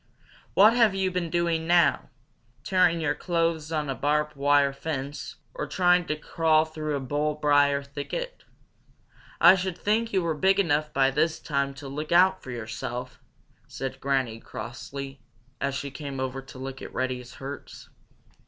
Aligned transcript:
"What 0.55 0.73
have 0.73 0.95
you 0.95 1.11
been 1.11 1.29
doing 1.29 1.67
now 1.67 2.09
tearing 2.63 3.01
your 3.01 3.13
clothes 3.13 3.71
on 3.71 3.87
a 3.87 3.93
barbed 3.93 4.35
wire 4.35 4.73
fence 4.73 5.35
or 5.53 5.67
trying 5.67 6.05
to 6.07 6.15
crawl 6.15 6.65
through 6.65 6.95
a 6.95 6.99
bull 6.99 7.35
briar 7.35 7.83
thicket? 7.83 8.43
I 9.39 9.53
should 9.53 9.77
think 9.77 10.11
you 10.11 10.23
were 10.23 10.33
big 10.33 10.59
enough 10.59 10.91
by 10.91 11.11
this 11.11 11.39
time 11.39 11.75
to 11.75 11.87
look 11.87 12.11
out 12.11 12.41
for 12.41 12.49
yourself!" 12.49 13.19
said 13.67 13.99
Granny 14.01 14.39
Fox 14.39 14.49
crossly, 14.49 15.21
as 15.59 15.75
she 15.75 15.91
came 15.91 16.19
over 16.19 16.41
to 16.41 16.57
look 16.57 16.81
at 16.81 16.91
Reddy's 16.91 17.35
hurts. 17.35 17.87